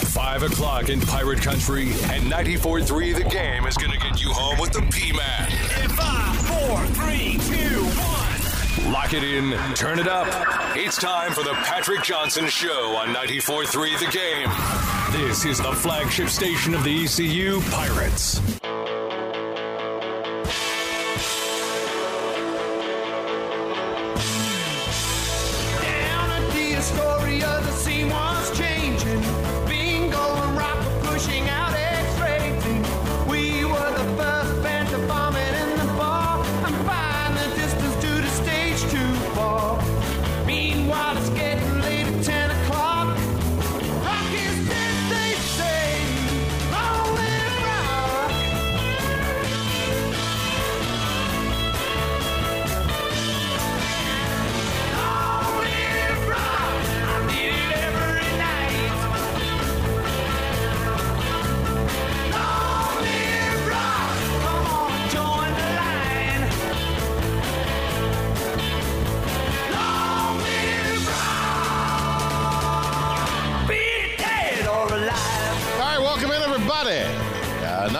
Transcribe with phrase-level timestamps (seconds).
[0.00, 4.58] 5 o'clock in Pirate Country, and 94.3 The Game is going to get you home
[4.58, 5.52] with the P-Man.
[5.82, 8.92] In five, four, three, two, one.
[8.92, 10.26] Lock it in, turn it up.
[10.76, 15.28] It's time for the Patrick Johnson Show on 94.3 The Game.
[15.28, 18.40] This is the flagship station of the ECU Pirates.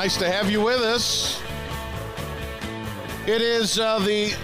[0.05, 1.41] Nice to have you with us.
[3.27, 4.35] It is uh, the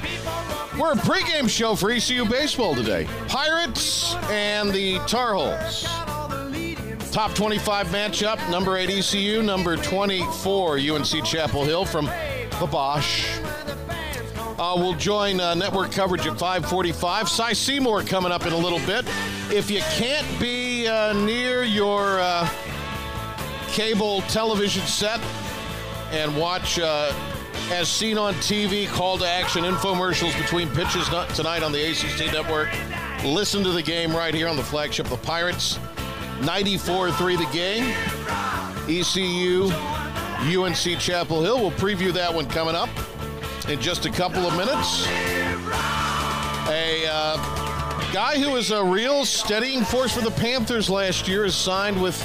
[0.81, 3.07] we're a pregame show for ECU baseball today.
[3.29, 5.83] Pirates and the Tar Heels.
[7.13, 8.51] Top 25 matchup.
[8.51, 13.29] Number eight ECU, number 24 UNC Chapel Hill from the Bosch.
[14.59, 17.29] Uh, we'll join uh, network coverage at 5:45.
[17.29, 19.05] Cy Seymour coming up in a little bit.
[19.53, 22.49] If you can't be uh, near your uh,
[23.69, 25.21] cable television set
[26.11, 27.13] and watch uh,
[27.71, 32.69] as seen on TV call to action infomercials between pitches tonight on the ACC network.
[33.25, 35.79] Listen to the game right here on the flagship of the Pirates.
[36.41, 37.95] 94-3 the game.
[38.89, 39.71] ECU,
[40.59, 41.61] UNC Chapel Hill.
[41.61, 42.89] We'll preview that one coming up
[43.69, 45.07] in just a couple of minutes.
[46.69, 47.37] A uh,
[48.13, 52.19] guy who was a real steadying force for the Panthers last year is signed with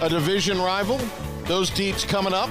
[0.00, 0.98] a division rival.
[1.44, 2.50] Those deets coming up.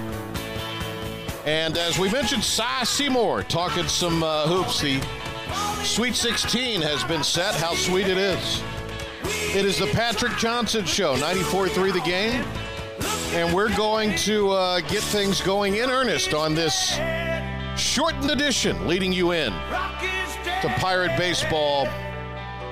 [1.48, 4.82] And as we mentioned, Cy Seymour talking some uh, hoops.
[4.82, 5.02] The
[5.82, 7.56] Sweet 16 has been set.
[7.56, 8.62] How sweet it is.
[9.56, 12.44] It is the Patrick Johnson Show, 94.3 the game.
[13.32, 17.00] And we're going to uh, get things going in earnest on this
[17.78, 21.86] shortened edition, leading you in to Pirate Baseball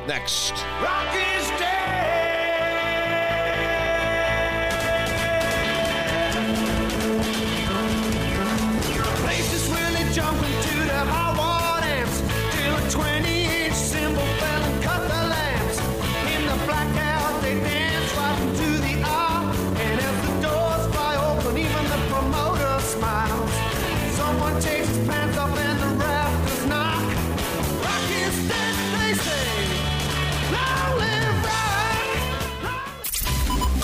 [0.05, 0.51] next.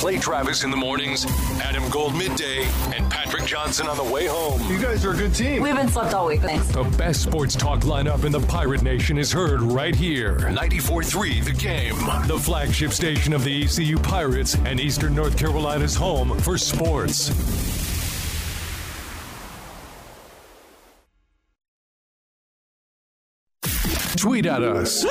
[0.01, 1.27] Play Travis in the mornings,
[1.61, 2.63] Adam Gold midday,
[2.95, 4.59] and Patrick Johnson on the way home.
[4.67, 5.61] You guys are a good team.
[5.61, 6.65] We haven't slept all week, thanks.
[6.69, 10.39] The best sports talk lineup in the Pirate Nation is heard right here.
[10.39, 11.95] 94.3 The Game,
[12.27, 17.29] the flagship station of the ECU Pirates and Eastern North Carolina's home for sports.
[24.21, 25.03] Tweet at us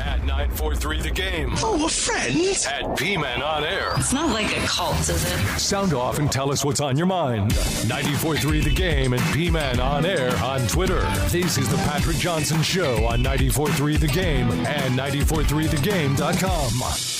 [0.00, 1.52] at 943 The Game.
[1.58, 2.34] Oh, a friend?
[2.66, 3.92] At P-Man on air.
[3.96, 5.58] It's not like a cult, is it?
[5.58, 7.50] Sound off and tell us what's on your mind.
[7.50, 11.00] 94.3 The Game and P-Man on air on Twitter.
[11.28, 17.15] This is the Patrick Johnson Show on 94.3 The Game and 94.3thegame.com.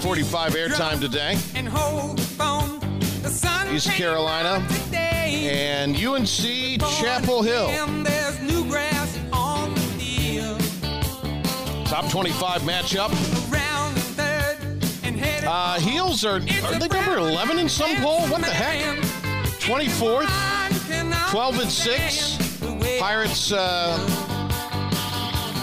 [0.00, 1.38] 545 airtime today.
[1.54, 2.80] And hold the phone.
[3.20, 7.66] The sun East Carolina and UNC Chapel Hill.
[7.68, 10.56] And there's new grass on the.
[11.84, 13.10] Top 25 matchup.
[13.52, 14.56] Around the third
[15.04, 18.20] and headed Uh, Heels are, are they number 11 in some poll?
[18.28, 18.96] What the heck?
[19.60, 22.98] 24th, 12 and 6.
[22.98, 23.98] Pirates uh,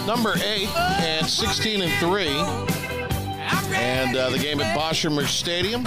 [0.06, 2.69] number 8 and 16 and 3.
[3.90, 5.82] And uh, the game at Boshamer Stadium.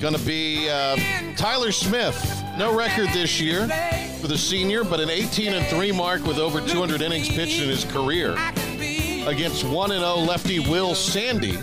[0.00, 0.96] Going to be uh,
[1.36, 2.16] Tyler Smith.
[2.56, 3.66] No record this year
[4.20, 7.68] for the senior, but an 18 and 3 mark with over 200 innings pitched in
[7.68, 8.34] his career
[9.26, 11.58] against 1 0 lefty Will Sandy.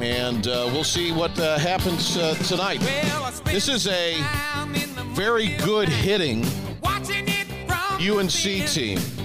[0.00, 2.78] And uh, we'll see what uh, happens uh, tonight.
[3.46, 4.14] This is a
[5.12, 6.46] very good hitting
[8.00, 9.17] UNC team.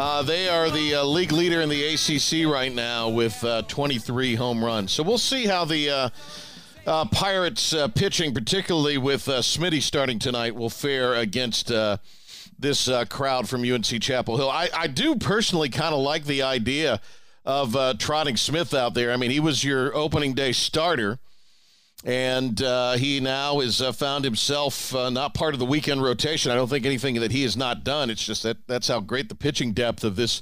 [0.00, 4.34] Uh, they are the uh, league leader in the ACC right now with uh, 23
[4.34, 4.92] home runs.
[4.92, 6.08] So we'll see how the uh,
[6.86, 11.70] uh, Pirates uh, pitching, particularly with Smitty starting tonight, will fare against
[12.58, 14.48] this crowd from UNC Chapel Hill.
[14.48, 17.02] I, I do personally kind of like the idea
[17.44, 19.12] of trotting Smith out there.
[19.12, 21.18] I mean, he was your opening day starter
[22.04, 26.50] and uh, he now has uh, found himself uh, not part of the weekend rotation.
[26.50, 28.08] I don't think anything that he has not done.
[28.08, 30.40] It's just that that's how great the pitching depth of this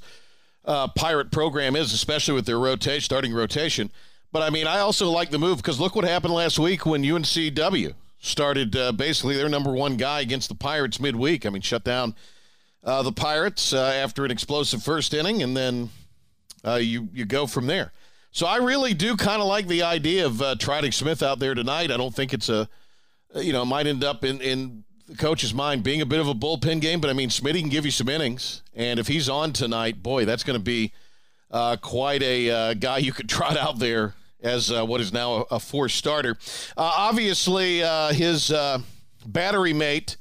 [0.64, 3.90] uh, Pirate program is, especially with their rotation, starting rotation.
[4.30, 7.02] But I mean, I also like the move because look what happened last week when
[7.02, 11.44] UNCW started uh, basically their number one guy against the Pirates midweek.
[11.44, 12.14] I mean, shut down
[12.84, 15.90] uh, the Pirates after an explosive first inning, and then
[16.78, 17.92] you you go from there.
[18.38, 21.56] So I really do kind of like the idea of uh, Trotting Smith out there
[21.56, 21.90] tonight.
[21.90, 22.68] I don't think it's a,
[23.34, 26.34] you know, might end up in, in the coach's mind being a bit of a
[26.34, 28.62] bullpen game, but I mean, Smitty can give you some innings.
[28.76, 30.92] And if he's on tonight, boy, that's going to be
[31.50, 35.32] uh, quite a uh, guy you could trot out there as uh, what is now
[35.50, 36.36] a, a four starter.
[36.76, 38.52] Uh, obviously, uh, his
[39.26, 40.16] battery mate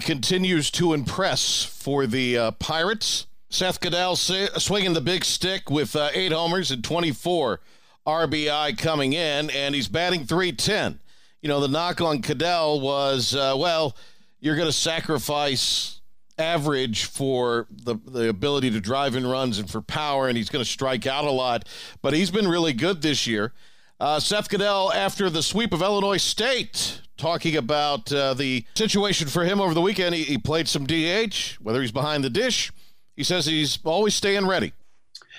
[0.00, 3.26] continues to impress for the Pirates.
[3.48, 7.60] Seth Caddell swinging the big stick with uh, eight homers and 24
[8.06, 11.00] RBI coming in, and he's batting 310.
[11.42, 13.96] You know, the knock on Caddell was, uh, well,
[14.40, 16.00] you're going to sacrifice
[16.38, 20.64] average for the, the ability to drive in runs and for power, and he's going
[20.64, 21.68] to strike out a lot.
[22.02, 23.52] But he's been really good this year.
[23.98, 29.44] Uh, Seth Caddell, after the sweep of Illinois State, talking about uh, the situation for
[29.44, 30.14] him over the weekend.
[30.14, 32.70] He, he played some DH, whether he's behind the dish
[33.16, 34.72] he says he's always staying ready.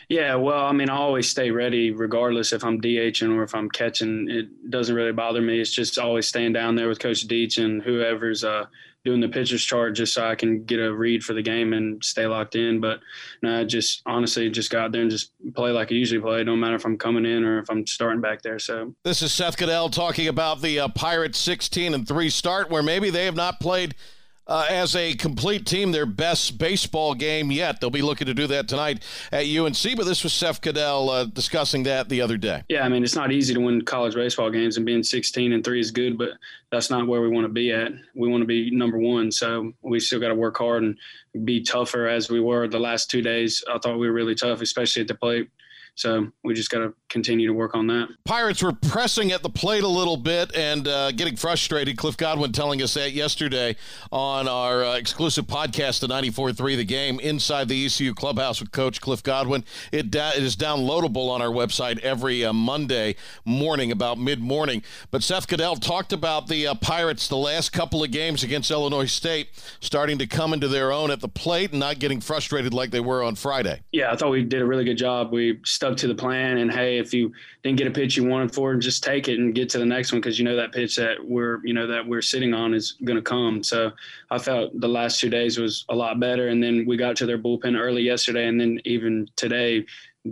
[0.10, 3.70] Yeah, well, I mean, I always stay ready regardless if I'm DHing or if I'm
[3.70, 4.30] catching.
[4.30, 5.60] It doesn't really bother me.
[5.60, 8.68] It's just always staying down there with Coach Deach and whoever's uh,
[9.04, 12.02] doing the pitcher's chart just so I can get a read for the game and
[12.04, 12.80] stay locked in.
[12.80, 13.02] But
[13.42, 16.42] no, I just honestly just go out there and just play like I usually play.
[16.44, 18.60] No matter if I'm coming in or if I'm starting back there.
[18.60, 22.84] So this is Seth Caddell talking about the uh, Pirates 16 and three start, where
[22.84, 23.94] maybe they have not played–
[24.48, 27.80] uh, as a complete team their best baseball game yet.
[27.80, 31.26] They'll be looking to do that tonight at UNC, but this was Seth Caddell uh,
[31.26, 32.64] discussing that the other day.
[32.70, 35.64] Yeah, I mean, it's not easy to win college baseball games, and being 16 and
[35.64, 36.30] 3 is good, but
[36.72, 37.92] that's not where we want to be at.
[38.16, 40.98] We want to be number one, so we still got to work hard and
[41.46, 43.64] be tougher as we were the last two days.
[43.70, 45.50] I thought we were really tough, especially at the plate.
[45.98, 48.10] So we just got to continue to work on that.
[48.24, 51.98] Pirates were pressing at the plate a little bit and uh, getting frustrated.
[51.98, 53.76] Cliff Godwin telling us that yesterday
[54.12, 59.02] on our uh, exclusive podcast, the 94.3 The Game, inside the ECU clubhouse with Coach
[59.02, 59.66] Cliff Godwin.
[59.92, 64.84] It, da- it is downloadable on our website every uh, Monday morning, about mid morning.
[65.10, 69.06] But Seth Caddell talked about the uh, Pirates the last couple of games against Illinois
[69.06, 69.50] State
[69.80, 73.00] starting to come into their own at the plate and not getting frustrated like they
[73.00, 73.82] were on Friday.
[73.92, 75.32] Yeah, I thought we did a really good job.
[75.32, 77.32] We stuck stuck to the plan and hey if you
[77.64, 80.12] didn't get a pitch you wanted for just take it and get to the next
[80.12, 82.98] one because you know that pitch that we're you know that we're sitting on is
[83.06, 83.64] going to come.
[83.64, 83.92] So
[84.32, 86.50] i felt the last two days was a lot better.
[86.50, 89.86] And then we got to their bullpen early yesterday and then even today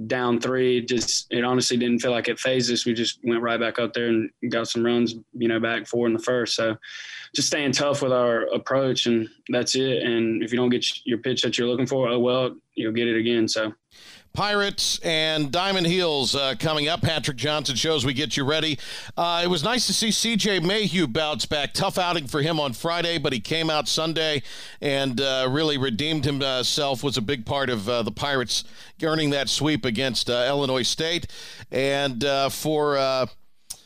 [0.07, 2.85] down three just it honestly didn't feel like it phased us.
[2.85, 6.07] We just went right back up there and got some runs you know back four
[6.07, 6.55] in the first.
[6.55, 6.75] So
[7.33, 10.03] just staying tough with our approach and that's it.
[10.03, 13.07] And if you don't get your pitch that you're looking for oh well you'll get
[13.07, 13.47] it again.
[13.47, 13.73] So
[14.35, 17.01] Pirates and Diamond Heels uh, coming up.
[17.01, 18.77] Patrick Johnson shows we get you ready.
[19.15, 21.73] Uh, it was nice to see CJ Mayhew bounce back.
[21.73, 24.43] Tough outing for him on Friday, but he came out Sunday
[24.81, 27.03] and uh, really redeemed himself.
[27.03, 28.65] Was a big part of uh, the Pirates
[29.01, 31.27] earning that sweep against uh, Illinois State.
[31.71, 33.27] And uh, for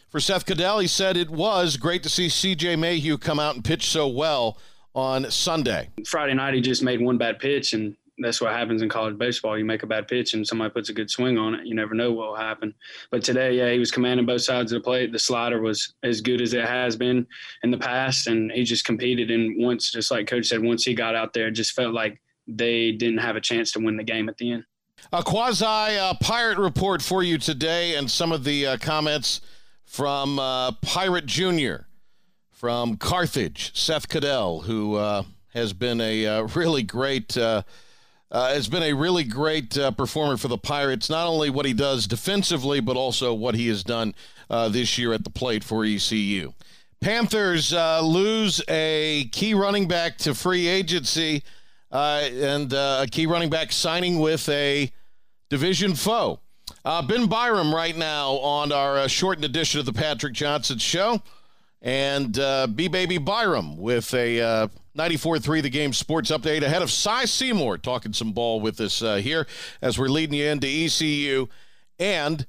[0.10, 3.64] for Seth Caddell, he said it was great to see CJ Mayhew come out and
[3.64, 4.58] pitch so well
[4.96, 5.90] on Sunday.
[6.08, 9.58] Friday night, he just made one bad pitch and that's what happens in college baseball.
[9.58, 11.66] You make a bad pitch and somebody puts a good swing on it.
[11.66, 12.74] You never know what will happen.
[13.12, 15.12] But today, yeah, he was commanding both sides of the plate.
[15.12, 17.26] The slider was as good as it has been
[17.64, 19.32] in the past, and he just competed.
[19.32, 22.22] And once, just like Coach said, once he got out there, it just felt like
[22.48, 24.64] they didn't have a chance to win the game at the end.
[25.14, 29.42] A quasi uh, pirate report for you today, and some of the uh, comments
[29.86, 31.88] from uh, Pirate Junior
[32.52, 35.24] from Carthage, Seth Caddell, who uh,
[35.54, 37.38] has been a uh, really great
[38.32, 41.10] uh, has been a really great uh, performer for the Pirates.
[41.10, 44.14] Not only what he does defensively, but also what he has done
[44.50, 46.54] uh, this year at the plate for ECU.
[47.02, 51.44] Panthers uh, lose a key running back to free agency
[51.92, 54.92] uh, and uh, a key running back signing with a
[55.50, 56.40] division foe.
[56.84, 61.22] ben Byram right now on our shortened edition of the Patrick Johnson Show.
[61.82, 62.34] And
[62.76, 64.70] B Baby Byram with a
[65.00, 69.16] 94.3 The Game Sports Update ahead of Cy Seymour talking some ball with us uh,
[69.16, 69.48] here
[69.82, 71.48] as we're leading you into ECU
[71.98, 72.46] and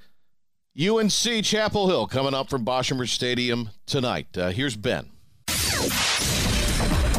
[0.76, 4.36] UNC Chapel Hill coming up from Boshamer Stadium tonight.
[4.36, 5.10] Uh, here's Ben.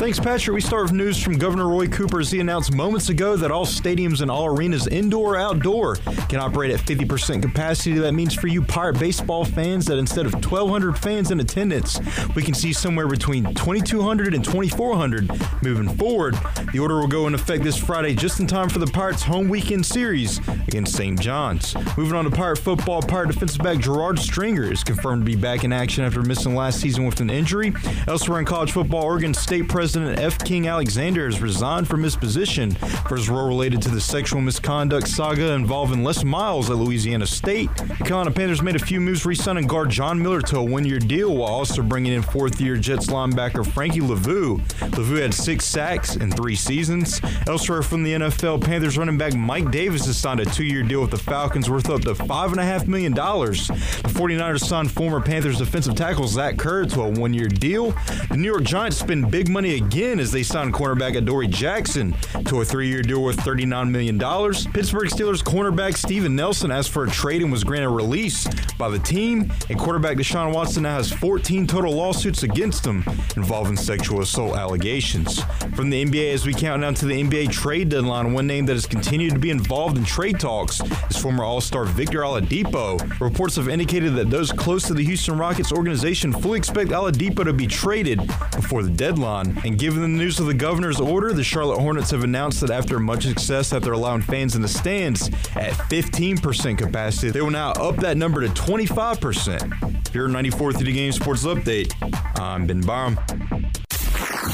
[0.01, 0.55] Thanks, Patrick.
[0.55, 3.67] We start with news from Governor Roy Cooper as he announced moments ago that all
[3.67, 7.99] stadiums and all arenas, indoor or outdoor, can operate at 50% capacity.
[7.99, 11.99] That means for you Pirate baseball fans that instead of 1,200 fans in attendance,
[12.35, 15.29] we can see somewhere between 2,200 and 2,400
[15.61, 16.35] moving forward.
[16.73, 19.49] The order will go into effect this Friday just in time for the Pirates' home
[19.49, 21.19] weekend series against St.
[21.19, 21.75] John's.
[21.95, 25.63] Moving on to Pirate football, Pirate defensive back Gerard Stringer is confirmed to be back
[25.63, 27.71] in action after missing last season with an injury.
[28.07, 30.39] Elsewhere in college football, Oregon State President President F.
[30.45, 35.05] King Alexander has resigned from his position for his role related to the sexual misconduct
[35.05, 37.69] saga involving Les Miles at Louisiana State.
[37.75, 41.35] The Carolina Panthers made a few moves re-signing guard John Miller to a one-year deal
[41.35, 44.61] while also bringing in fourth-year Jets linebacker Frankie Luvu.
[44.91, 47.19] Luvu had six sacks in three seasons.
[47.45, 51.11] Elsewhere from the NFL, Panthers running back Mike Davis has signed a two-year deal with
[51.11, 53.13] the Falcons worth up to $5.5 million.
[53.13, 57.91] The 49ers signed former Panthers defensive tackle Zach Kerr to a one-year deal.
[58.29, 62.13] The New York Giants spend big money again as they signed cornerback Adoree Jackson
[62.45, 64.17] to a three-year deal worth $39 million.
[64.17, 68.99] Pittsburgh Steelers cornerback Steven Nelson asked for a trade and was granted release by the
[68.99, 69.51] team.
[69.69, 73.03] And quarterback Deshaun Watson now has 14 total lawsuits against him
[73.35, 75.41] involving sexual assault allegations.
[75.75, 78.73] From the NBA, as we count down to the NBA trade deadline, one name that
[78.73, 83.19] has continued to be involved in trade talks is former All-Star Victor Oladipo.
[83.19, 87.53] Reports have indicated that those close to the Houston Rockets organization fully expect Oladipo to
[87.53, 88.19] be traded
[88.55, 89.57] before the deadline.
[89.71, 92.99] And given the news of the governor's order, the Charlotte Hornets have announced that after
[92.99, 97.95] much success after allowing fans in the stands at 15% capacity, they will now up
[97.95, 100.09] that number to 25%.
[100.09, 101.93] Here 94 through the Game Sports Update,
[102.37, 103.17] I'm Ben Byram.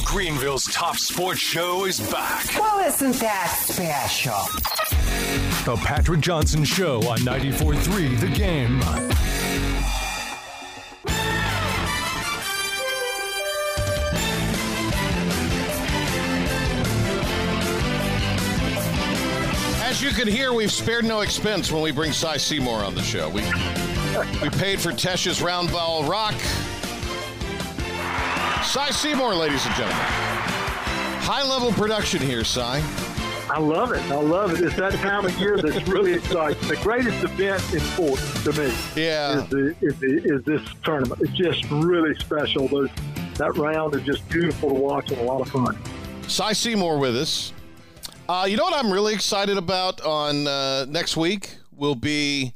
[0.06, 2.46] Greenville's top sports show is back.
[2.54, 4.36] Well, isn't that special?
[5.66, 8.80] The Patrick Johnson Show on 94.3 The Game.
[20.08, 23.28] You can hear, we've spared no expense when we bring Cy Seymour on the show.
[23.28, 23.42] We
[24.42, 26.34] we paid for Tesh's Roundball Rock.
[28.64, 29.98] Cy Seymour, ladies and gentlemen.
[31.20, 32.82] High level production here, Cy.
[33.50, 34.00] I love it.
[34.10, 34.62] I love it.
[34.66, 36.66] It's that time of year that's really exciting.
[36.70, 39.42] The greatest event in sports to me Yeah.
[39.44, 41.20] is, the, is, the, is this tournament.
[41.22, 42.70] It's just really special.
[42.70, 42.90] Those,
[43.36, 45.78] that round is just beautiful to watch and a lot of fun.
[46.30, 47.52] Cy Seymour with us.
[48.30, 52.54] Uh, you know what I'm really excited about on uh, next week will be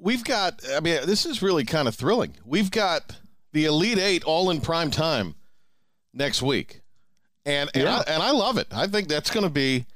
[0.00, 0.60] we've got.
[0.72, 2.36] I mean, this is really kind of thrilling.
[2.44, 3.16] We've got
[3.52, 5.34] the Elite Eight all in prime time
[6.14, 6.82] next week,
[7.44, 8.68] and and, I, and I love it.
[8.70, 9.86] I think that's going to be.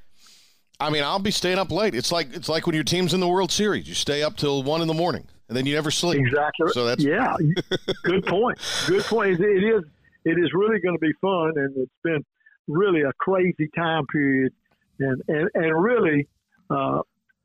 [0.81, 1.95] I mean, I'll be staying up late.
[1.95, 3.87] It's like it's like when your team's in the World Series.
[3.89, 6.19] You stay up till one in the morning, and then you never sleep.
[6.19, 6.71] Exactly.
[6.73, 7.37] So that's yeah.
[8.03, 8.59] Good point.
[8.89, 9.39] Good point.
[9.39, 9.85] It is.
[10.25, 12.25] It is really going to be fun, and it's been
[12.69, 14.53] really a crazy time period,
[15.03, 16.29] and and and really,
[16.71, 17.01] uh,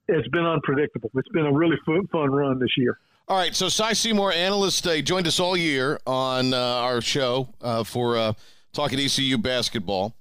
[0.07, 1.11] it's been unpredictable.
[1.15, 2.97] It's been a really fun, fun run this year.
[3.29, 7.49] All right, so Cy Seymour, analyst, uh, joined us all year on uh, our show
[7.61, 8.33] uh, for uh,
[8.71, 10.15] talking ECU basketball.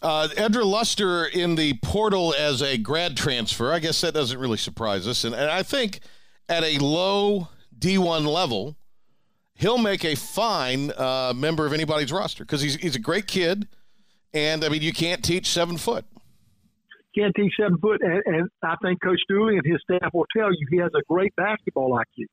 [0.00, 3.72] Uh, Edra Luster in the portal as a grad transfer.
[3.72, 5.24] I guess that doesn't really surprise us.
[5.24, 6.00] And, and I think
[6.48, 8.76] at a low D1 level,
[9.54, 13.66] he'll make a fine uh, member of anybody's roster because he's, he's a great kid.
[14.32, 16.04] And, I mean, you can't teach seven foot.
[17.16, 20.50] Can't teach seven foot, and, and I think Coach Dooley and his staff will tell
[20.52, 22.26] you he has a great basketball IQ.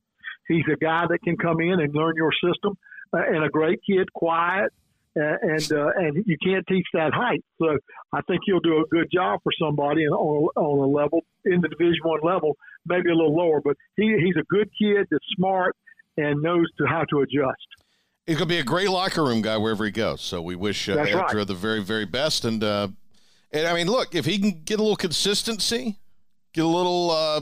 [0.46, 2.76] He's a guy that can come in and learn your system,
[3.12, 4.72] uh, and a great kid, quiet,
[5.16, 7.42] uh, and uh, and you can't teach that height.
[7.58, 7.78] So
[8.12, 11.60] I think he'll do a good job for somebody on a, on a level in
[11.60, 13.60] the Division One level, maybe a little lower.
[13.64, 15.76] But he he's a good kid that's smart
[16.16, 17.66] and knows to how to adjust.
[18.26, 20.22] He's going to be a great locker room guy wherever he goes.
[20.22, 21.46] So we wish uh, That's right.
[21.46, 22.46] The very, very best.
[22.46, 22.88] And uh,
[23.54, 25.98] and I mean, look, if he can get a little consistency,
[26.52, 27.40] get a little, uh,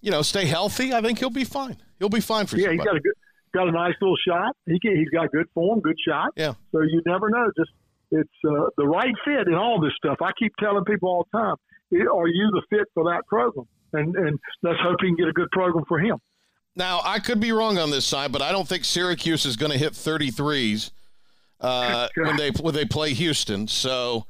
[0.00, 1.76] you know, stay healthy, I think he'll be fine.
[1.98, 2.66] He'll be fine for sure.
[2.66, 2.88] Yeah, he's somebody.
[2.88, 3.14] got a good
[3.52, 4.56] got a nice little shot.
[4.66, 6.28] He can, he's got good form, good shot.
[6.36, 6.54] Yeah.
[6.72, 7.50] So you never know.
[7.56, 7.70] Just
[8.12, 10.18] it's uh, the right fit in all this stuff.
[10.20, 11.56] I keep telling people all the time,
[12.12, 13.66] are you the fit for that program?
[13.92, 16.18] And and let's hope he can get a good program for him.
[16.76, 19.72] Now I could be wrong on this side, but I don't think Syracuse is going
[19.72, 20.92] to hit 33s
[21.60, 23.66] uh, when they when they play Houston.
[23.66, 24.26] So,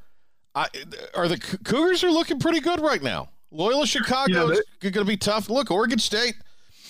[0.53, 0.67] I,
[1.15, 3.29] are the Cougars are looking pretty good right now.
[3.51, 5.49] Loyola Chicago is going to be tough.
[5.49, 6.35] Look, Oregon State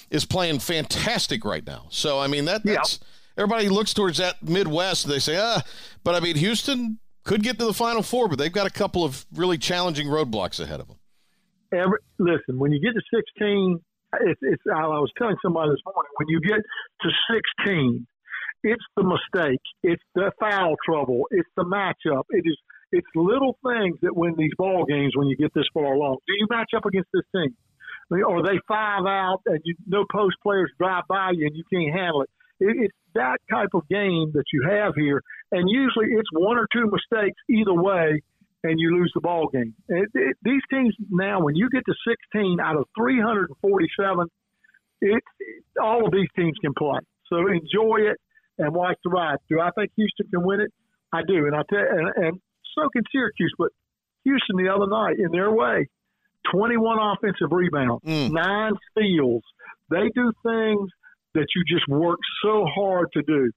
[0.10, 1.88] is playing fantastic right now.
[1.90, 3.44] So I mean that that's yeah.
[3.44, 5.08] everybody looks towards that Midwest.
[5.08, 5.62] They say ah,
[6.04, 9.04] but I mean Houston could get to the Final Four, but they've got a couple
[9.04, 10.98] of really challenging roadblocks ahead of them.
[11.74, 13.02] Every, listen, when you get to
[13.38, 13.80] 16,
[14.22, 17.10] it's, it's, I was telling somebody this morning, when you get to
[17.64, 18.06] 16,
[18.64, 22.24] it's the mistake, it's the foul trouble, it's the matchup.
[22.32, 22.58] It is
[22.92, 26.18] it's little things that win these ball games when you get this far along.
[26.28, 27.56] Do you match up against this team?
[28.12, 31.96] Or they five out and you no post players drive by you and you can't
[31.96, 32.30] handle it.
[32.60, 32.76] it.
[32.84, 35.22] It's that type of game that you have here,
[35.52, 38.22] and usually it's one or two mistakes either way,
[38.64, 39.74] and you lose the ball game.
[39.88, 41.94] It, it, these teams now, when you get to
[42.34, 44.28] 16 out of 347,
[45.02, 45.24] it,
[45.82, 47.00] all of these teams can play.
[47.28, 48.18] So enjoy it
[48.58, 49.38] and watch the ride.
[49.50, 50.72] Do I think Houston can win it?
[51.14, 52.42] I do, and I tell, and, and
[52.78, 53.54] so can Syracuse.
[53.58, 53.70] But
[54.24, 55.88] Houston the other night, in their way,
[56.52, 58.32] 21 offensive rebounds, mm.
[58.32, 59.44] nine steals.
[59.90, 60.90] They do things
[61.34, 63.52] that you just work so hard to do,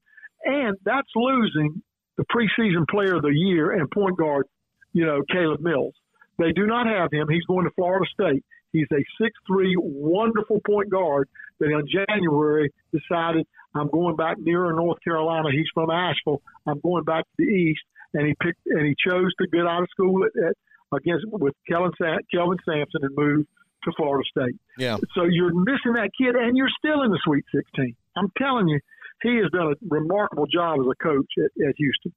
[0.45, 1.83] and that's losing
[2.17, 4.47] the preseason player of the year and point guard,
[4.93, 5.95] you know, Caleb Mills.
[6.39, 7.29] They do not have him.
[7.29, 8.45] He's going to Florida State.
[8.73, 11.29] He's a six-three, wonderful point guard
[11.61, 15.49] that in January decided I'm going back nearer North Carolina.
[15.53, 16.43] He's from Asheville.
[16.67, 17.83] I'm going back to the East,
[18.15, 20.55] and he picked and he chose to get out of school at, at
[20.97, 21.93] against with Kelvin,
[22.33, 23.47] Kelvin Sampson and move
[23.85, 24.59] to Florida State.
[24.79, 24.97] Yeah.
[25.15, 27.95] So you're missing that kid, and you're still in the Sweet 16.
[28.17, 28.81] I'm telling you,
[29.23, 32.13] he has done a remarkable job as a coach at, at Houston.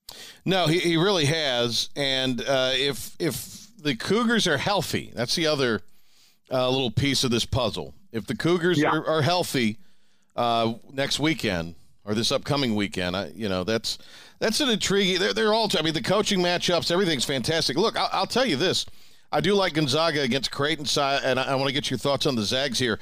[0.45, 1.89] No, he, he really has.
[1.95, 5.81] And uh, if if the Cougars are healthy, that's the other
[6.51, 7.93] uh, little piece of this puzzle.
[8.11, 8.89] If the Cougars yeah.
[8.89, 9.77] are, are, healthy
[10.35, 11.75] uh, next weekend
[12.07, 13.99] or this upcoming weekend, I, you know that's
[14.39, 15.19] that's an intriguing.
[15.19, 15.69] They're, they're all.
[15.77, 17.77] I mean, the coaching matchups, everything's fantastic.
[17.77, 18.85] Look, I'll, I'll tell you this.
[19.31, 20.85] I do like Gonzaga against Creighton,
[21.23, 22.97] and I, I want to get your thoughts on the Zags here.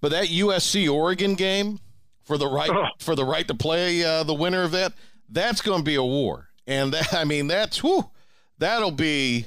[0.00, 1.80] But that USC Oregon game
[2.22, 2.86] for the right oh.
[2.98, 4.92] for the right to play uh, the winner of that,
[5.28, 6.48] that's going to be a war.
[6.66, 8.10] And that, I mean, that's whoo,
[8.58, 9.46] that'll be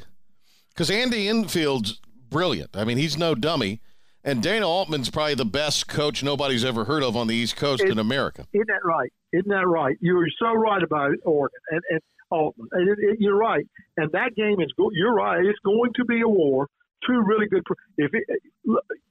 [0.70, 2.00] because Andy Enfield's
[2.30, 2.76] brilliant.
[2.76, 3.82] I mean, he's no dummy.
[4.24, 7.84] And Dana Altman's probably the best coach nobody's ever heard of on the East Coast
[7.84, 8.48] it, in America.
[8.54, 9.12] Isn't that right?
[9.34, 9.98] Isn't that right?
[10.00, 12.00] You're so right about Oregon and, and
[12.32, 12.68] Altman.
[12.72, 13.68] And it, it, you're right.
[13.98, 15.44] And that game is go- you're right.
[15.44, 16.68] It's going to be a war.
[17.06, 17.64] Two really good.
[17.98, 18.24] If it,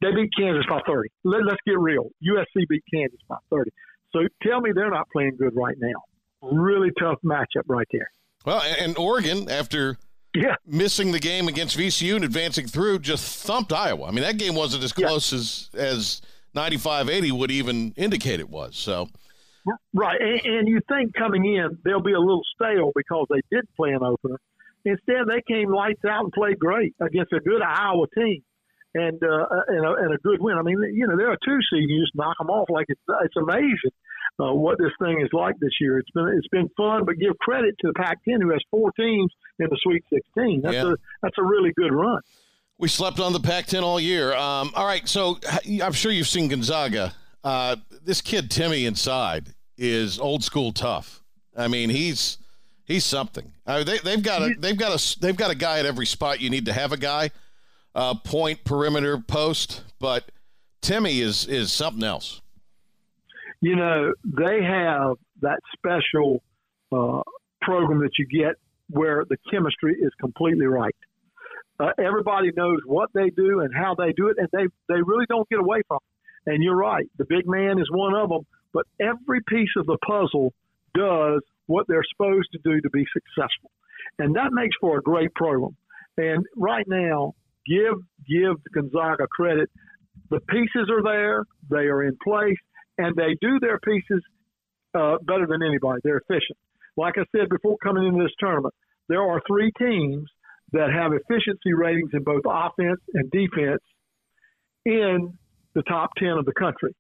[0.01, 2.09] they beat Kansas by 30, Let, let's get real.
[2.27, 3.71] USC beat Kansas by 30.
[4.13, 6.03] So tell me they're not playing good right now.
[6.41, 8.11] Really tough matchup right there.
[8.47, 9.99] Well, and Oregon after
[10.35, 10.57] yeah.
[10.67, 14.07] missing the game against VCU and advancing through, just thumped Iowa.
[14.07, 15.39] I mean, that game wasn't as close yeah.
[15.39, 16.23] as as
[16.55, 18.77] 95-80 would even indicate it was.
[18.77, 19.09] So,
[19.95, 23.67] right, and, and, you think coming in they'll be a little stale because they did
[23.77, 24.39] play an opener.
[24.85, 28.43] Instead, they came lights out and played great against a good Iowa team.
[28.95, 30.59] And, uh, and, a, and a good win.
[30.59, 31.89] I mean, you know, they're a two seed.
[31.89, 33.91] You just knock them off like it's it's amazing
[34.41, 35.99] uh, what this thing is like this year.
[35.99, 39.33] It's been it's been fun, but give credit to the Pac-10 who has four teams
[39.59, 40.63] in the Sweet 16.
[40.63, 40.93] That's yeah.
[40.93, 42.21] a that's a really good run.
[42.79, 44.35] We slept on the Pac-10 all year.
[44.35, 45.39] Um, all right, so
[45.83, 47.15] I'm sure you've seen Gonzaga.
[47.45, 51.23] Uh, this kid Timme inside is old school tough.
[51.57, 52.39] I mean, he's
[52.85, 53.53] he's something.
[53.67, 56.41] Uh, they, have got a they've got a they've got a guy at every spot
[56.41, 57.31] you need to have a guy.
[57.95, 60.33] Uh, point, perimeter, post, but
[60.81, 62.42] Timme is is something else
[63.63, 66.43] you know, they have that special
[66.93, 67.23] uh,
[67.63, 68.57] program that you get
[68.91, 70.95] where the chemistry is completely right.
[71.79, 75.25] Uh, everybody knows what they do and how they do it, and they they really
[75.29, 76.53] don't get away from it.
[76.53, 78.43] And you're right, the big man is one of them,
[78.75, 80.53] but every piece of the puzzle
[80.95, 83.71] does what they're supposed to do to be successful,
[84.19, 85.77] and that makes for a great program.
[86.17, 87.35] And right now,
[87.67, 87.95] give
[88.29, 89.71] give Gonzaga credit.
[90.31, 92.59] The pieces are there; they are in place
[92.99, 94.23] and they do their pieces
[94.95, 96.01] uh, better than anybody.
[96.05, 96.59] They're efficient.
[96.97, 98.75] Like I said before coming into this tournament,
[99.09, 100.29] there are three teams
[100.73, 103.83] that have efficiency ratings in both offense and defense
[104.85, 105.37] in
[105.75, 106.95] the top 10 of the country.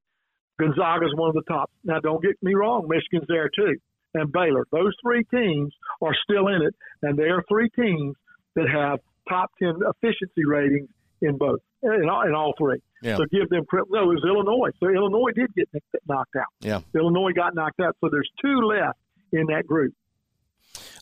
[0.58, 1.70] Gonzaga is one of the top.
[1.84, 3.74] Now, don't get me wrong, Michigan's there too,
[4.14, 4.64] and Baylor.
[4.70, 8.14] Those three teams are still in it, and they are three teams
[8.54, 10.88] that have top 10 efficiency ratings
[11.20, 12.78] in both, in all, in all three.
[13.02, 13.16] Yeah.
[13.16, 13.88] So give them credit.
[13.90, 14.70] No, it was Illinois.
[14.80, 15.68] So Illinois did get
[16.08, 16.46] knocked out.
[16.60, 16.80] Yeah.
[16.94, 17.96] Illinois got knocked out.
[18.00, 18.98] So there's two left
[19.32, 19.92] in that group.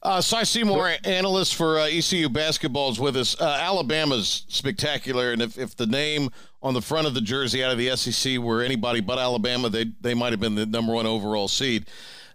[0.02, 3.38] Uh, Cy Seymour, analyst for uh, ECU basketball, is with us.
[3.38, 6.30] Uh, Alabama's spectacular, and if, if the name
[6.62, 9.86] on the front of the jersey out of the SEC were anybody but Alabama, they
[10.00, 11.86] they might have been the number one overall seed.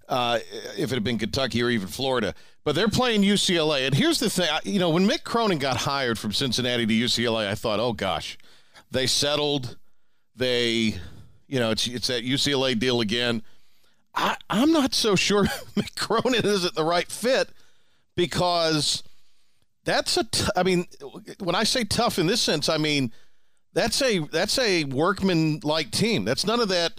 [0.07, 0.37] Uh,
[0.77, 3.85] if it had been Kentucky or even Florida, but they're playing UCLA.
[3.85, 7.47] And here's the thing: you know, when Mick Cronin got hired from Cincinnati to UCLA,
[7.47, 8.37] I thought, oh gosh,
[8.91, 9.77] they settled.
[10.35, 10.95] They,
[11.47, 13.41] you know, it's it's that UCLA deal again
[14.15, 15.43] I, I'm not so sure
[15.75, 17.49] Mick Cronin isn't the right fit
[18.15, 19.03] because
[19.83, 20.23] that's a.
[20.23, 20.85] T- I mean,
[21.39, 23.11] when I say tough in this sense, I mean
[23.73, 26.25] that's a that's a workman like team.
[26.25, 26.93] That's none of that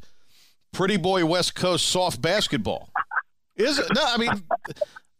[0.72, 2.90] pretty boy West Coast soft basketball.
[3.57, 3.87] Is it?
[3.94, 4.42] No, I mean.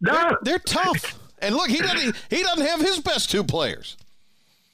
[0.01, 1.19] They're, they're tough.
[1.39, 3.99] And look, he doesn't he doesn't have his best two players.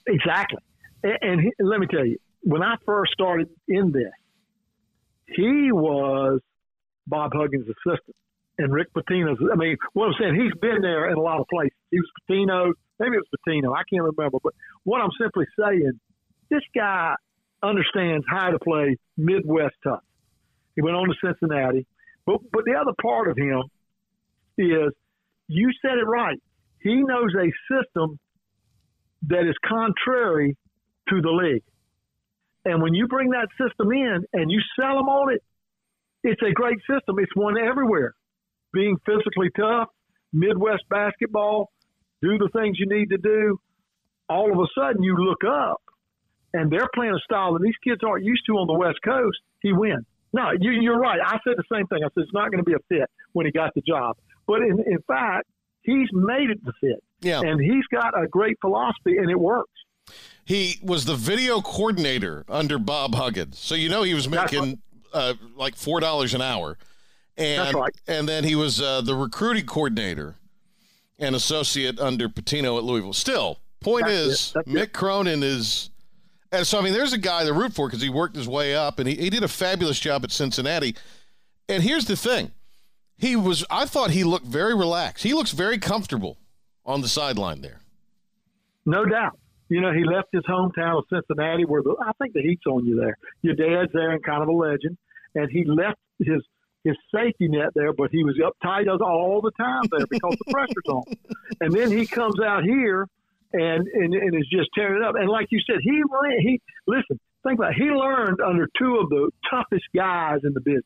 [0.06, 0.60] Exactly.
[1.02, 4.12] And, and he, let me tell you, when I first started in this,
[5.26, 6.40] he was
[7.06, 8.16] Bob Huggins' assistant.
[8.58, 11.46] And Rick Pitino's, I mean, what I'm saying, he's been there in a lot of
[11.48, 11.76] places.
[11.90, 14.38] He was Pitino, maybe it was Pitino, I can't remember.
[14.42, 14.52] But
[14.84, 15.98] what I'm simply saying,
[16.50, 17.14] this guy
[17.62, 20.04] understands how to play Midwest tough.
[20.76, 21.86] He went on to Cincinnati.
[22.26, 23.62] But, but the other part of him
[24.58, 24.92] is,
[25.52, 26.40] you said it right.
[26.80, 28.18] He knows a system
[29.28, 30.56] that is contrary
[31.08, 31.62] to the league.
[32.64, 35.42] And when you bring that system in and you sell them on it,
[36.22, 37.16] it's a great system.
[37.18, 38.14] It's one everywhere.
[38.72, 39.88] Being physically tough,
[40.32, 41.70] Midwest basketball,
[42.22, 43.58] do the things you need to do.
[44.28, 45.82] All of a sudden, you look up
[46.54, 49.38] and they're playing a style that these kids aren't used to on the West Coast.
[49.60, 50.06] He wins.
[50.32, 51.18] No, you, are right.
[51.24, 51.98] I said the same thing.
[52.02, 54.16] I said it's not going to be a fit when he got the job.
[54.52, 55.46] But in, in fact,
[55.80, 57.02] he's made it to fit.
[57.22, 57.40] Yeah.
[57.40, 59.70] And he's got a great philosophy, and it works.
[60.44, 63.58] He was the video coordinator under Bob Huggins.
[63.58, 64.82] So you know he was making
[65.14, 66.76] uh, like four dollars an hour,
[67.38, 67.94] and right.
[68.06, 70.34] and then he was uh, the recruiting coordinator
[71.18, 73.14] and associate under Pitino at Louisville.
[73.14, 74.92] Still, point That's is, Mick it.
[74.92, 75.88] Cronin is.
[76.50, 78.74] And so, I mean, there's a guy to root for because he worked his way
[78.74, 80.94] up and he, he did a fabulous job at Cincinnati.
[81.66, 82.50] And here's the thing
[83.22, 85.24] he was, I thought he looked very relaxed.
[85.24, 86.36] He looks very comfortable
[86.84, 87.80] on the sideline there.
[88.84, 89.38] No doubt
[89.72, 92.84] you know, he left his hometown of Cincinnati, where the, I think the heat's on
[92.84, 93.16] you there.
[93.40, 94.98] Your dad's there and kind of a legend,
[95.34, 96.42] and he left his
[96.84, 100.88] his safety net there, but he was uptight all the time there because the pressure's
[100.88, 101.04] on.
[101.60, 103.06] And then he comes out here
[103.54, 105.14] and, and and is just tearing it up.
[105.14, 106.02] And like you said, he
[106.40, 110.60] he listen, think about it, he learned under two of the toughest guys in the
[110.60, 110.84] business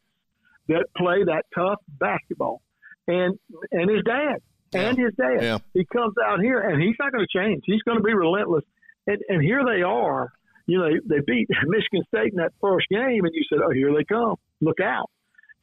[0.68, 2.62] that play that tough basketball,
[3.07, 3.38] and
[3.72, 4.40] and his dad
[4.72, 5.42] and his dad.
[5.42, 5.59] Yeah.
[5.74, 7.62] He comes out here and he's not going to change.
[7.66, 8.64] He's going to be relentless.
[9.07, 10.33] And, and here they are.
[10.66, 13.94] You know, they beat Michigan State in that first game, and you said, "Oh, here
[13.94, 14.35] they come!
[14.61, 15.09] Look out!"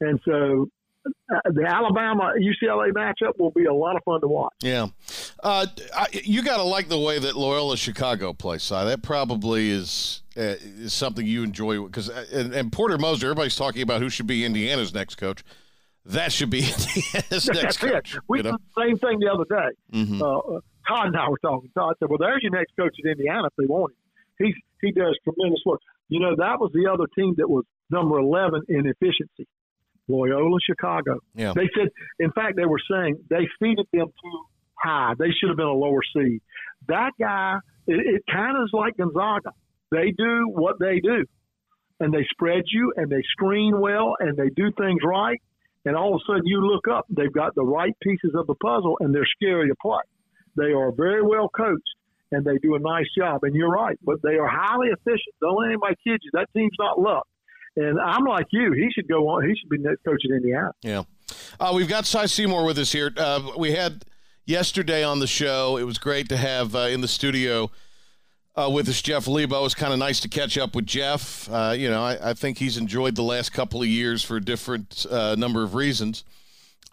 [0.00, 0.68] And so
[1.04, 4.52] the Alabama UCLA matchup will be a lot of fun to watch.
[4.60, 4.88] Yeah,
[5.42, 8.62] uh, I, you got to like the way that Loyola Chicago plays.
[8.62, 8.74] Si.
[8.74, 13.26] That probably is uh, is something you enjoy because uh, and, and, Porter Moser.
[13.26, 15.44] Everybody's talking about who should be Indiana's next coach.
[16.06, 16.58] That should be
[17.14, 18.16] Indiana's next coach.
[18.28, 18.52] We you know?
[18.52, 19.98] did the same thing the other day.
[19.98, 20.22] Mm-hmm.
[20.22, 21.70] Uh, Todd and I were talking.
[21.76, 24.46] Todd said, "Well, there's your next coach at Indiana if they want him.
[24.46, 25.80] He's he does tremendous work.
[26.08, 29.48] You know, that was the other team that was number 11 in efficiency.
[30.08, 31.20] Loyola Chicago.
[31.34, 31.52] Yeah.
[31.54, 31.88] They said,
[32.18, 35.14] in fact, they were saying they seeded them too high.
[35.18, 36.40] They should have been a lower seed.
[36.88, 39.50] That guy, it, it kind of is like Gonzaga.
[39.90, 41.24] They do what they do,
[42.00, 45.40] and they spread you, and they screen well, and they do things right.
[45.86, 48.54] And all of a sudden, you look up, they've got the right pieces of the
[48.54, 50.02] puzzle, and they're scary to play.
[50.56, 51.82] They are very well coached
[52.34, 53.40] and they do a nice job.
[53.44, 55.34] And you're right, but they are highly efficient.
[55.40, 56.30] Don't let anybody kid you.
[56.32, 57.26] That team's not luck.
[57.76, 58.72] And I'm like you.
[58.72, 59.48] He should go on.
[59.48, 60.70] He should be next coach at Indiana.
[60.82, 61.02] Yeah.
[61.58, 63.12] Uh, we've got Cy Seymour with us here.
[63.16, 64.04] Uh, we had
[64.46, 65.76] yesterday on the show.
[65.76, 67.70] It was great to have uh, in the studio
[68.56, 69.60] uh, with us Jeff Lebo.
[69.60, 71.50] It was kind of nice to catch up with Jeff.
[71.50, 74.40] Uh, you know, I, I, think he's enjoyed the last couple of years for a
[74.40, 76.24] different uh, number of reasons.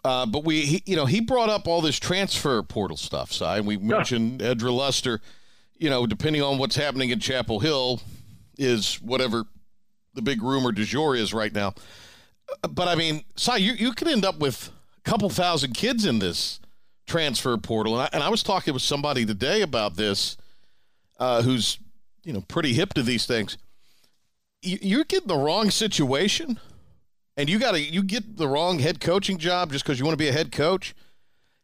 [0.04, 3.32] Uh, but we, he, you know, he brought up all this transfer portal stuff.
[3.32, 4.48] So we mentioned yeah.
[4.48, 5.20] Edra Luster.
[5.78, 8.00] You know, depending on what's happening in Chapel Hill,
[8.56, 9.44] is whatever
[10.14, 11.74] the big rumor du jour is right now.
[12.68, 16.18] But I mean, Si, you you could end up with a couple thousand kids in
[16.18, 16.60] this
[17.06, 20.36] transfer portal, and I, and I was talking with somebody today about this,
[21.18, 21.78] uh, who's
[22.24, 23.56] you know pretty hip to these things.
[24.60, 26.58] You, you're getting the wrong situation
[27.36, 30.14] and you got to you get the wrong head coaching job just because you want
[30.14, 30.94] to be a head coach,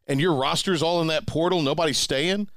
[0.07, 2.49] and your roster's all in that portal, nobody's staying.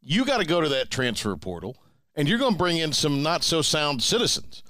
[0.00, 1.76] You got to go to that transfer portal,
[2.16, 4.62] and you're going to bring in some not so sound citizens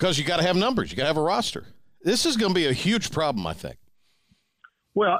[0.00, 1.66] because you got to have numbers, you got to have a roster.
[2.02, 3.76] This is going to be a huge problem, I think.
[4.94, 5.18] Well,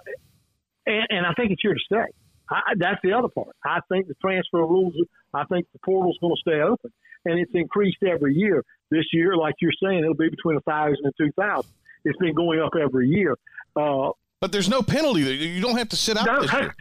[0.87, 2.11] and, and I think it's here to stay.
[2.51, 3.55] I, that's the other part.
[3.65, 4.95] I think the transfer rules.
[5.35, 6.91] I think the portal's going to stay open,
[7.27, 8.65] and it's increased every year.
[8.91, 11.71] This year, like you're saying, it'll be between a thousand and two thousand.
[12.05, 13.37] It's been going up every year.
[13.77, 15.23] Uh, but there's no penalty.
[15.23, 15.35] There.
[15.35, 16.27] You don't have to sit out.
[16.27, 16.75] No, this year.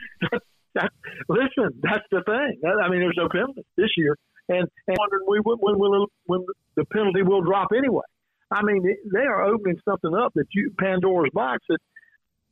[0.73, 0.91] that,
[1.29, 2.62] listen, that's the thing.
[2.65, 4.17] I mean, there's no penalty this year,
[4.49, 8.03] and and wondering when when will when the penalty will drop anyway.
[8.51, 8.83] I mean,
[9.13, 11.77] they are opening something up that you Pandora's box that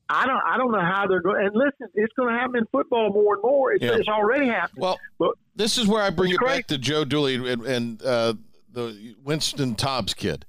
[0.10, 1.46] I don't I don't know how they're going.
[1.46, 3.74] And listen, it's going to happen in football more and more.
[3.74, 3.96] It's, yeah.
[3.96, 4.82] it's already happening.
[4.82, 6.58] Well, but this is where I bring it crazy.
[6.58, 8.36] back to Joe Dooley and, and uh,
[8.72, 10.46] the Wynston Tabbs kid,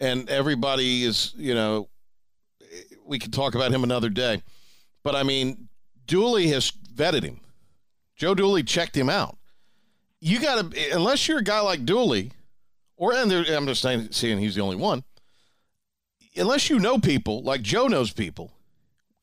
[0.00, 1.88] and everybody is you know
[3.06, 4.42] we could talk about him another day,
[5.02, 5.68] but I mean
[6.06, 7.40] Dooley has vetted him.
[8.16, 9.38] Joe Dooley checked him out.
[10.24, 12.32] You got to unless you're a guy like Dooley,
[12.96, 15.04] or and I'm just saying, seeing he's the only one.
[16.36, 18.50] Unless you know people like Joe knows people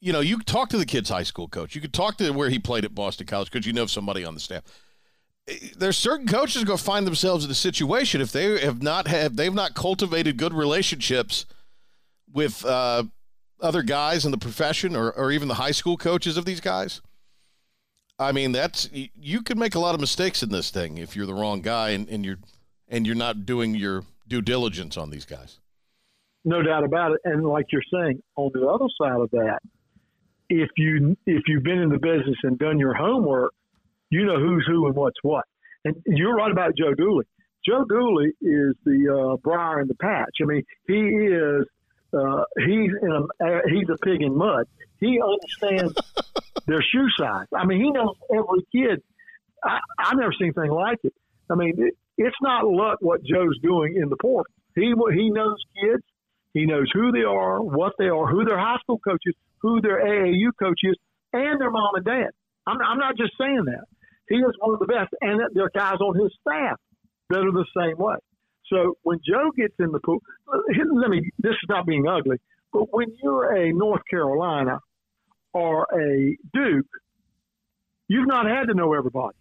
[0.01, 1.75] you know, you talk to the kid's high school coach.
[1.75, 4.33] You could talk to where he played at Boston College because you know somebody on
[4.33, 4.63] the staff.
[5.77, 9.35] There's certain coaches going to find themselves in a situation if they have not have
[9.35, 11.45] they've not cultivated good relationships
[12.31, 13.03] with uh,
[13.59, 17.01] other guys in the profession or, or even the high school coaches of these guys.
[18.21, 21.25] I mean, that's you can make a lot of mistakes in this thing if you're
[21.25, 22.37] the wrong guy and, and you're
[22.87, 25.59] and you're not doing your due diligence on these guys.
[26.45, 27.21] No doubt about it.
[27.25, 29.59] And like you're saying, on the other side of that,
[30.49, 33.53] if you if you've been in the business and done your homework,
[34.11, 35.45] you know who's who and what's what.
[35.83, 37.25] And you're right about Joe Dooley.
[37.65, 40.37] Joe Dooley is the uh, briar in the patch.
[40.41, 41.65] I mean, he is
[42.13, 44.67] uh, he's in a he's a pig in mud.
[44.99, 45.95] He understands
[46.71, 47.47] their shoe size.
[47.55, 49.03] I mean, he knows every kid.
[49.63, 51.13] I, I've never seen anything like it.
[51.49, 54.51] I mean, it, it's not luck what Joe's doing in the portal.
[54.75, 56.03] He he knows kids.
[56.53, 60.03] He knows who they are, what they are, who their high school coaches, who their
[60.03, 60.95] AAU coach is,
[61.33, 62.31] and their mom and dad.
[62.67, 63.85] I'm, I'm not just saying that.
[64.27, 66.79] He is one of the best, and there are guys on his staff
[67.29, 68.15] that are the same way.
[68.71, 71.29] So when Joe gets in the pool, let me.
[71.39, 72.37] This is not being ugly,
[72.71, 74.79] but when you're a North Carolina
[75.53, 76.87] or a Duke,
[78.07, 79.35] you've not had to know everybody.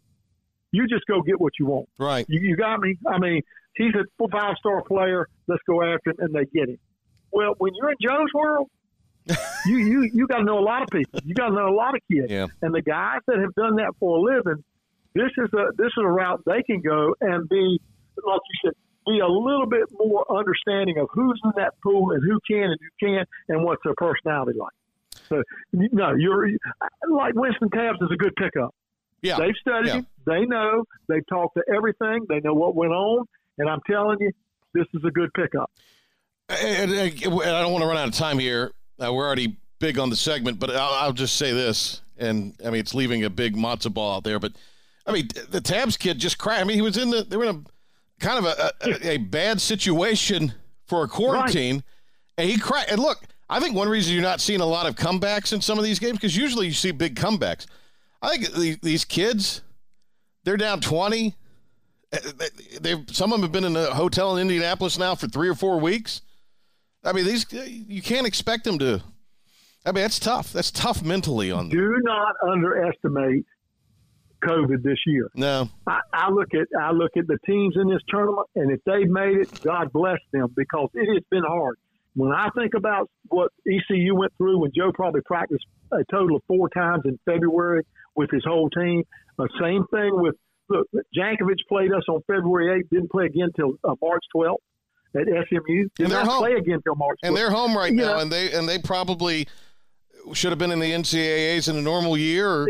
[0.73, 1.88] You just go get what you want.
[1.99, 2.25] Right.
[2.29, 2.96] You, you got me.
[3.07, 3.42] I mean,
[3.75, 5.29] he's a five star player.
[5.49, 6.79] Let's go after him, and they get him.
[7.33, 8.68] Well, when you're in Joe's world,
[9.66, 11.20] you you you got to know a lot of people.
[11.25, 12.31] You got to know a lot of kids.
[12.31, 12.46] Yeah.
[12.62, 14.64] And the guys that have done that for a living,
[15.14, 17.81] this is a this is a route they can go and be
[18.25, 18.75] like you said,
[19.07, 22.79] be a little bit more understanding of who's in that pool and who can and
[22.81, 24.73] who can't and what's their personality like.
[25.31, 26.49] So no, you're
[27.11, 28.75] like Wynston Tabbs is a good pickup.
[29.23, 29.38] Yeah.
[29.38, 29.95] They've studied yeah.
[29.95, 30.07] him.
[30.27, 30.85] They know.
[31.09, 32.27] They've talked to everything.
[32.29, 33.27] They know what went on.
[33.59, 34.33] And I'm telling you,
[34.75, 35.71] this is a good pickup.
[36.49, 38.73] And, and I don't want to run out of time here.
[39.03, 42.71] Uh, we're already big on the segment, but I'll, I'll, just say this, and I
[42.71, 44.38] mean it's leaving a big matzo ball out there.
[44.38, 44.53] But
[45.07, 46.61] I mean the Tabbs kid just cried.
[46.61, 49.16] I mean he was in the they were in a kind of a, a, a
[49.16, 50.53] bad situation
[50.87, 51.85] for a quarantine, right.
[52.38, 52.87] and he cried.
[52.90, 55.77] And look, I think one reason you're not seeing a lot of comebacks in some
[55.77, 57.67] of these games because usually you see big comebacks.
[58.23, 59.63] I think these kids,
[60.45, 61.35] they're down twenty.
[62.13, 62.19] Uh,
[62.81, 65.57] they some of them have been in a hotel in Indianapolis now for three or
[65.57, 66.23] four weeks.
[67.03, 69.03] I mean, these you can't expect them to.
[69.85, 70.53] I mean, that's tough.
[70.53, 71.71] That's tough mentally on.
[71.71, 71.79] Them.
[71.79, 73.47] Do not underestimate
[74.45, 75.29] COVID this year.
[75.35, 78.81] No, I, I, look at I look at the teams in this tournament, and if
[78.85, 81.79] they've made it, God bless them because it has been hard.
[82.14, 86.42] When I think about what ECU went through, when Joe probably practiced a total of
[86.49, 87.83] four times in February
[88.16, 89.05] with his whole team,
[89.38, 90.35] the same thing with
[90.70, 90.87] look.
[91.16, 94.57] Jankovich played us on February 8th, didn't play again until uh, March 12th
[95.16, 95.88] at SMU.
[95.96, 96.38] Did they're home.
[96.38, 97.18] play again until March.
[97.23, 99.46] And they're home right now, and they and they probably
[100.33, 102.68] should have been in the NCAA's in a normal year, or,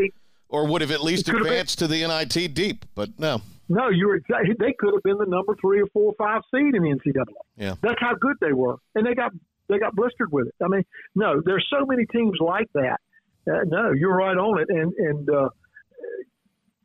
[0.49, 2.87] or would have at least advanced to the NIT deep.
[2.95, 3.43] But no.
[3.71, 4.57] No, you're exactly.
[4.59, 7.25] They could have been the number three or four or five seed in the NCAA.
[7.57, 9.31] Yeah, that's how good they were, and they got
[9.69, 10.55] they got blistered with it.
[10.63, 10.83] I mean,
[11.15, 12.99] no, there's so many teams like that.
[13.49, 15.49] Uh, no, you're right on it, and and uh,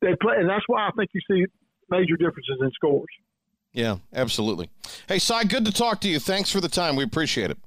[0.01, 1.45] they play, and that's why I think you see
[1.89, 3.09] major differences in scores.
[3.73, 4.69] Yeah, absolutely.
[5.07, 6.19] Hey, Cy, good to talk to you.
[6.19, 6.95] Thanks for the time.
[6.95, 7.57] We appreciate it.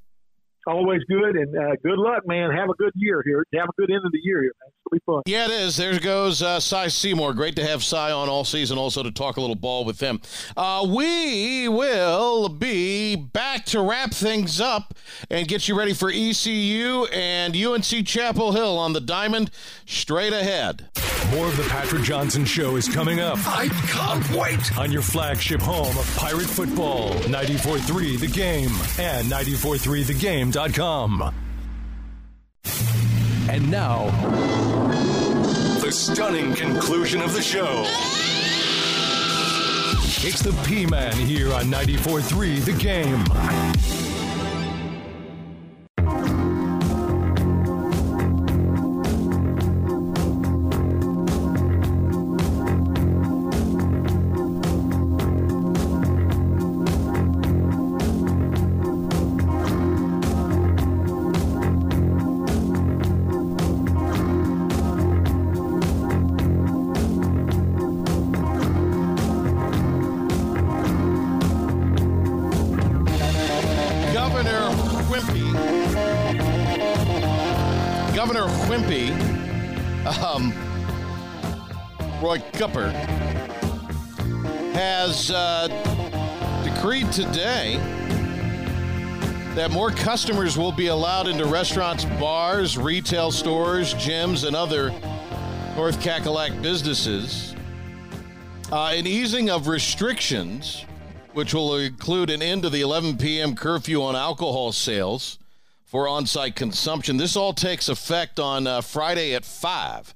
[0.65, 2.53] Always good, and uh, good luck, man.
[2.53, 3.45] Have a good year here.
[3.55, 4.73] Have a good end of the year here, man.
[4.91, 5.23] It'll be fun.
[5.27, 5.77] Yeah, it is.
[5.77, 7.35] There goes uh, Cy Seymour.
[7.35, 10.21] Great to have Cy on all season, also to talk a little ball with him.
[10.57, 14.95] Uh, we will be back to wrap things up
[15.31, 19.51] and get you ready for ECU and UNC Chapel Hill on the Diamond
[19.87, 20.89] straight ahead.
[21.33, 23.39] More of the Patrick Johnson Show is coming up.
[23.47, 24.79] I can't wait.
[24.79, 31.35] On your flagship home of Pirate Football, 94.3 The Game and 94.3TheGame.com.
[33.51, 34.11] And now,
[35.81, 37.85] the stunning conclusion of the show.
[40.21, 44.18] It's the P Man here on 94.3 The Game.
[87.19, 87.75] Today
[89.57, 94.91] that more customers will be allowed into restaurants, bars, retail stores, gyms, and other
[95.75, 97.57] North Cackalack businesses.
[98.71, 100.85] Uh, an easing of restrictions
[101.33, 103.57] which will include an end to the 11 p.m.
[103.57, 105.41] curfew on alcohol sales
[105.87, 107.17] for on site consumption.
[107.17, 110.15] This all takes effect on uh, Friday at 5.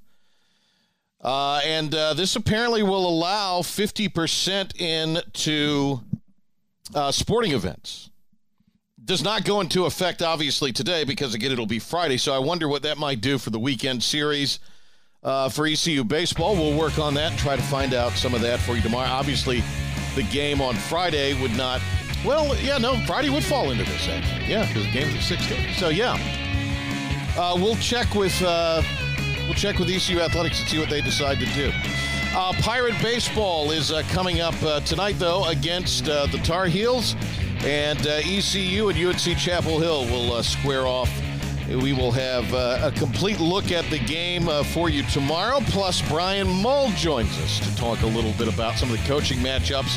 [1.20, 6.00] Uh, and uh, this apparently will allow 50% into
[6.94, 8.10] uh, sporting events.
[9.04, 12.16] Does not go into effect, obviously, today because, again, it'll be Friday.
[12.16, 14.60] So I wonder what that might do for the weekend series
[15.24, 16.54] uh, for ECU baseball.
[16.54, 19.08] We'll work on that and try to find out some of that for you tomorrow.
[19.08, 19.62] Obviously,
[20.14, 21.80] the game on Friday would not.
[22.24, 24.46] Well, yeah, no, Friday would fall into this, actually.
[24.46, 25.72] Yeah, because the game's at six thirty.
[25.72, 26.16] So yeah,
[27.36, 28.82] uh, we'll check with uh,
[29.44, 31.72] we'll check with ECU Athletics and see what they decide to do.
[32.34, 37.14] Uh, Pirate baseball is uh, coming up uh, tonight, though, against uh, the Tar Heels,
[37.62, 41.10] and uh, ECU and UNC Chapel Hill will uh, square off.
[41.68, 45.60] We will have a complete look at the game for you tomorrow.
[45.60, 49.38] Plus, Brian Mull joins us to talk a little bit about some of the coaching
[49.38, 49.96] matchups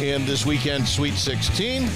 [0.00, 1.88] in this weekend Sweet 16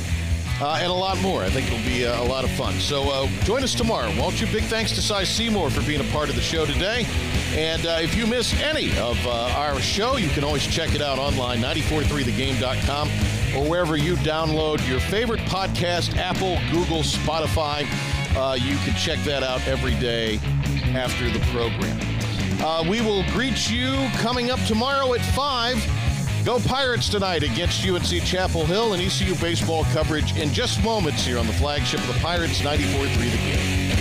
[0.60, 1.42] uh, and a lot more.
[1.42, 2.74] I think it'll be uh, a lot of fun.
[2.74, 4.46] So uh, join us tomorrow, won't you?
[4.48, 7.06] Big thanks to Cy Seymour for being a part of the show today.
[7.52, 11.02] And uh, if you miss any of uh, our show, you can always check it
[11.02, 13.08] out online, 943thegame.com,
[13.56, 17.86] or wherever you download your favorite podcast, Apple, Google, Spotify.
[18.36, 20.38] Uh, you can check that out every day
[20.94, 21.98] after the program.
[22.62, 26.44] Uh, we will greet you coming up tomorrow at 5.
[26.44, 31.38] Go Pirates tonight against UNC Chapel Hill and ECU baseball coverage in just moments here
[31.38, 33.99] on the flagship of the Pirates, 94.3 The Game.